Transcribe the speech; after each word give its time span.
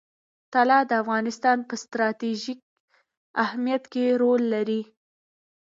طلا 0.53 0.79
د 0.89 0.91
افغانستان 1.03 1.57
په 1.67 1.73
ستراتیژیک 1.83 2.59
اهمیت 3.43 3.83
کې 3.93 4.05
رول 4.21 4.41
لري. 4.53 4.81